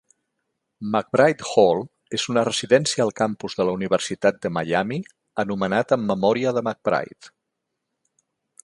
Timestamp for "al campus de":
3.05-3.67